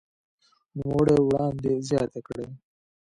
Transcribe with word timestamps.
نوموړي 0.77 1.15
وړاندې 1.27 1.71
زياته 1.87 2.19
کړې 2.27 2.47